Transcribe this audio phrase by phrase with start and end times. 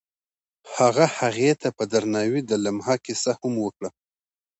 [0.75, 3.89] هغه هغې ته په درناوي د لمحه کیسه هم وکړه.